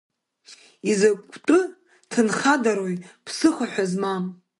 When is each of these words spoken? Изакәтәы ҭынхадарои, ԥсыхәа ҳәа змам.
Изакәтәы 0.89 1.59
ҭынхадарои, 2.11 2.97
ԥсыхәа 3.25 3.65
ҳәа 3.71 3.85
змам. 3.91 4.23